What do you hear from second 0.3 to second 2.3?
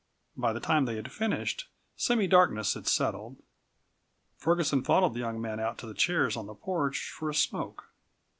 By the time they had finished semi